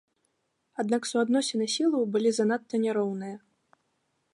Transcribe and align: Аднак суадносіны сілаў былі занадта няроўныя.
Аднак 0.83 1.01
суадносіны 1.11 1.69
сілаў 1.75 2.03
былі 2.17 2.29
занадта 2.39 2.75
няроўныя. 2.87 3.37